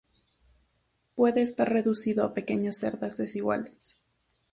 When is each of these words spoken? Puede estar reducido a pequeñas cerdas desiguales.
Puede 1.13 1.43
estar 1.43 1.71
reducido 1.71 2.23
a 2.25 2.33
pequeñas 2.33 2.77
cerdas 2.79 3.17
desiguales. 3.17 3.97